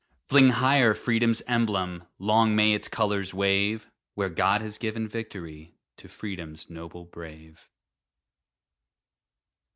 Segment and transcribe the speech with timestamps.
[0.29, 2.05] Fling higher Freedom's emblem!
[2.17, 7.69] Long may its colors wave Where God has given victory To Freedom's noble brave.